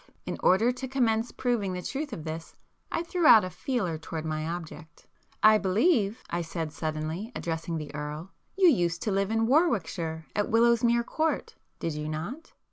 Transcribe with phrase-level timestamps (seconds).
[0.25, 2.55] In order to commence proving the truth of this,
[2.91, 5.05] I threw out a 'feeler' towards my object.
[5.43, 11.03] "I believe," I said suddenly, addressing the Earl—"you used to live in Warwickshire at Willowsmere
[11.05, 12.51] Court did you not?"